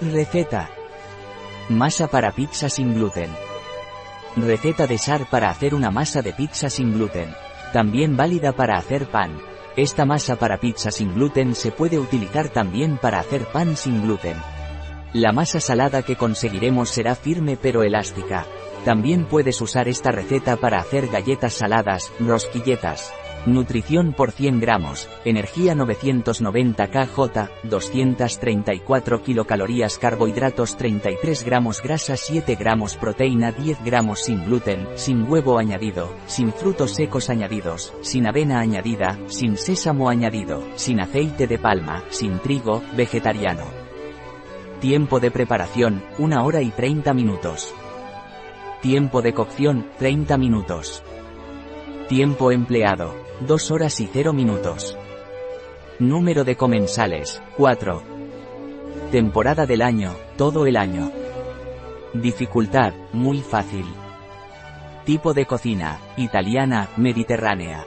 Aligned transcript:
Receta. 0.00 0.68
Masa 1.70 2.06
para 2.08 2.30
pizza 2.32 2.68
sin 2.68 2.92
gluten. 2.92 3.30
Receta 4.36 4.86
de 4.86 4.98
SAR 4.98 5.26
para 5.30 5.48
hacer 5.48 5.74
una 5.74 5.90
masa 5.90 6.20
de 6.20 6.34
pizza 6.34 6.68
sin 6.68 6.92
gluten. 6.92 7.34
También 7.72 8.14
válida 8.14 8.52
para 8.52 8.76
hacer 8.76 9.06
pan. 9.06 9.38
Esta 9.74 10.04
masa 10.04 10.36
para 10.36 10.58
pizza 10.58 10.90
sin 10.90 11.14
gluten 11.14 11.54
se 11.54 11.72
puede 11.72 11.98
utilizar 11.98 12.50
también 12.50 12.98
para 12.98 13.20
hacer 13.20 13.46
pan 13.46 13.74
sin 13.74 14.02
gluten. 14.02 14.36
La 15.14 15.32
masa 15.32 15.60
salada 15.60 16.02
que 16.02 16.16
conseguiremos 16.16 16.90
será 16.90 17.14
firme 17.14 17.56
pero 17.56 17.82
elástica. 17.82 18.44
También 18.84 19.24
puedes 19.24 19.62
usar 19.62 19.88
esta 19.88 20.12
receta 20.12 20.56
para 20.56 20.78
hacer 20.78 21.08
galletas 21.08 21.54
saladas, 21.54 22.12
rosquilletas. 22.20 23.14
Nutrición 23.46 24.12
por 24.12 24.32
100 24.32 24.58
gramos, 24.58 25.08
energía 25.24 25.76
990 25.76 26.88
kJ, 26.88 27.48
234 27.62 29.22
kilocalorías 29.22 29.98
carbohidratos 29.98 30.76
33 30.76 31.44
gramos 31.44 31.80
grasa 31.80 32.16
7 32.16 32.56
gramos 32.56 32.96
proteína 32.96 33.52
10 33.52 33.84
gramos 33.84 34.24
sin 34.24 34.44
gluten, 34.44 34.88
sin 34.96 35.30
huevo 35.30 35.58
añadido, 35.58 36.12
sin 36.26 36.52
frutos 36.52 36.96
secos 36.96 37.30
añadidos, 37.30 37.94
sin 38.00 38.26
avena 38.26 38.58
añadida, 38.58 39.16
sin 39.28 39.56
sésamo 39.56 40.08
añadido, 40.08 40.64
sin 40.74 40.98
aceite 40.98 41.46
de 41.46 41.58
palma, 41.60 42.02
sin 42.10 42.40
trigo, 42.40 42.82
vegetariano. 42.96 43.62
Tiempo 44.80 45.20
de 45.20 45.30
preparación, 45.30 46.02
1 46.18 46.44
hora 46.44 46.62
y 46.62 46.70
30 46.72 47.14
minutos. 47.14 47.72
Tiempo 48.82 49.22
de 49.22 49.32
cocción, 49.34 49.86
30 49.98 50.36
minutos. 50.36 51.04
Tiempo 52.08 52.52
empleado, 52.52 53.25
2 53.40 53.70
horas 53.70 54.00
y 54.00 54.08
0 54.10 54.32
minutos. 54.32 54.96
Número 55.98 56.42
de 56.42 56.56
comensales, 56.56 57.42
4. 57.58 58.02
Temporada 59.10 59.66
del 59.66 59.82
año, 59.82 60.16
todo 60.38 60.66
el 60.66 60.76
año. 60.76 61.12
Dificultad, 62.14 62.94
muy 63.12 63.42
fácil. 63.42 63.84
Tipo 65.04 65.34
de 65.34 65.44
cocina, 65.44 66.00
italiana, 66.16 66.88
mediterránea. 66.96 67.86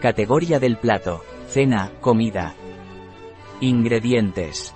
Categoría 0.00 0.58
del 0.58 0.76
plato, 0.76 1.24
cena, 1.48 1.92
comida. 2.00 2.54
Ingredientes. 3.60 4.74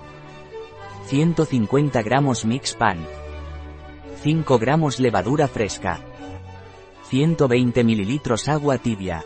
150 1.07 2.01
gramos 2.03 2.45
mix 2.45 2.73
pan. 2.73 3.05
5 4.23 4.59
gramos 4.59 5.01
levadura 5.01 5.49
fresca. 5.49 5.99
120 7.09 7.83
mililitros 7.83 8.47
agua 8.47 8.77
tibia. 8.77 9.23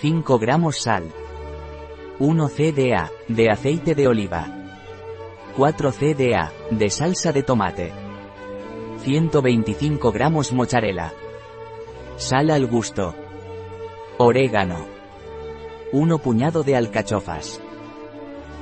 5 0.00 0.38
gramos 0.38 0.80
sal. 0.80 1.12
1 2.18 2.48
cda, 2.48 3.12
de 3.28 3.50
aceite 3.50 3.94
de 3.94 4.08
oliva. 4.08 4.46
4 5.58 5.92
cda, 5.92 6.52
de 6.70 6.88
salsa 6.88 7.32
de 7.32 7.42
tomate. 7.42 7.92
125 9.02 10.10
gramos 10.10 10.54
mozzarella. 10.54 11.12
Sal 12.16 12.50
al 12.50 12.66
gusto. 12.66 13.14
Orégano. 14.16 14.86
1 15.92 16.18
puñado 16.18 16.62
de 16.62 16.76
alcachofas. 16.76 17.60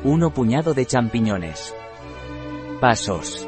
1 0.02 0.30
puñado 0.30 0.74
de 0.74 0.86
champiñones. 0.86 1.72
Pasos. 2.80 3.46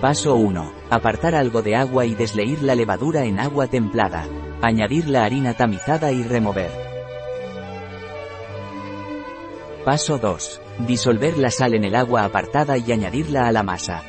Paso 0.00 0.36
1. 0.36 0.75
Apartar 0.88 1.34
algo 1.34 1.62
de 1.62 1.74
agua 1.74 2.06
y 2.06 2.14
desleír 2.14 2.62
la 2.62 2.76
levadura 2.76 3.24
en 3.24 3.40
agua 3.40 3.66
templada. 3.66 4.24
Añadir 4.62 5.08
la 5.08 5.24
harina 5.24 5.54
tamizada 5.54 6.12
y 6.12 6.22
remover. 6.22 6.70
Paso 9.84 10.18
2. 10.18 10.60
Disolver 10.86 11.38
la 11.38 11.50
sal 11.50 11.74
en 11.74 11.84
el 11.84 11.96
agua 11.96 12.24
apartada 12.24 12.78
y 12.78 12.92
añadirla 12.92 13.48
a 13.48 13.52
la 13.52 13.64
masa. 13.64 14.02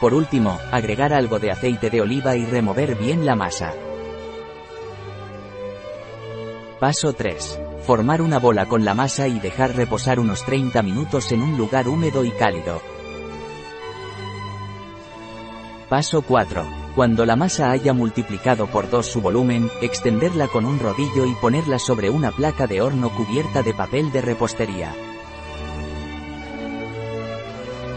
Por 0.00 0.12
último, 0.12 0.58
agregar 0.72 1.12
algo 1.12 1.38
de 1.38 1.52
aceite 1.52 1.90
de 1.90 2.00
oliva 2.00 2.34
y 2.34 2.44
remover 2.44 2.96
bien 2.96 3.24
la 3.24 3.36
masa. 3.36 3.72
Paso 6.80 7.12
3. 7.12 7.60
Formar 7.82 8.20
una 8.20 8.40
bola 8.40 8.66
con 8.66 8.84
la 8.84 8.94
masa 8.94 9.28
y 9.28 9.38
dejar 9.38 9.76
reposar 9.76 10.18
unos 10.18 10.44
30 10.44 10.82
minutos 10.82 11.30
en 11.30 11.42
un 11.42 11.56
lugar 11.56 11.86
húmedo 11.86 12.24
y 12.24 12.30
cálido. 12.32 12.80
Paso 15.90 16.22
4. 16.22 16.92
Cuando 16.94 17.26
la 17.26 17.34
masa 17.34 17.72
haya 17.72 17.92
multiplicado 17.92 18.68
por 18.68 18.88
2 18.88 19.04
su 19.04 19.20
volumen, 19.20 19.68
extenderla 19.82 20.46
con 20.46 20.64
un 20.64 20.78
rodillo 20.78 21.26
y 21.26 21.34
ponerla 21.34 21.80
sobre 21.80 22.10
una 22.10 22.30
placa 22.30 22.68
de 22.68 22.80
horno 22.80 23.10
cubierta 23.10 23.64
de 23.64 23.74
papel 23.74 24.12
de 24.12 24.20
repostería. 24.20 24.94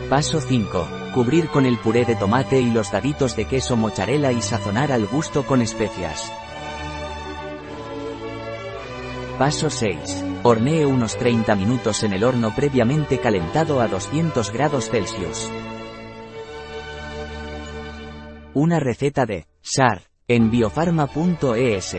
Paso 0.10 0.42
5. 0.42 0.88
Cubrir 1.14 1.50
con 1.50 1.68
el 1.68 1.78
puré 1.78 2.04
de 2.04 2.16
tomate 2.16 2.60
y 2.60 2.72
los 2.72 2.92
daditos 2.92 3.36
de 3.36 3.46
queso 3.46 3.78
mozzarella 3.78 4.32
y 4.32 4.42
sazonar 4.42 4.92
al 4.92 5.06
gusto 5.06 5.44
con 5.44 5.62
especias. 5.62 6.34
Paso 9.38 9.70
6. 9.70 10.26
Hornee 10.42 10.88
unos 10.88 11.16
30 11.16 11.54
minutos 11.54 12.02
en 12.02 12.14
el 12.14 12.24
horno 12.24 12.56
previamente 12.56 13.20
calentado 13.20 13.82
a 13.82 13.88
200 13.88 14.52
grados 14.52 14.90
Celsius. 14.90 15.52
Una 18.54 18.80
receta 18.80 19.26
de 19.26 19.48
SAR 19.62 20.02
en 20.28 20.52
biofarma.es. 20.52 21.98